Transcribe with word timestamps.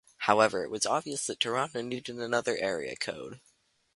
However, 0.17 0.63
it 0.63 0.71
was 0.71 0.87
obvious 0.87 1.27
that 1.27 1.39
Toronto 1.39 1.79
needed 1.83 2.17
another 2.19 2.57
area 2.57 2.95
code. 2.95 3.39